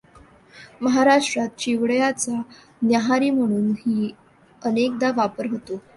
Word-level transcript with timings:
महाराष्ट्रात 0.81 1.49
चिवडयाचा 1.57 2.41
न्याहारी 2.81 3.29
म्हणूनही 3.29 4.11
अनेकदा 4.61 5.11
वापर 5.15 5.45
होतो. 5.45 5.81